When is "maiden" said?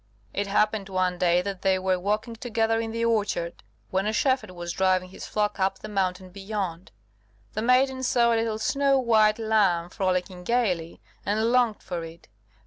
7.61-8.01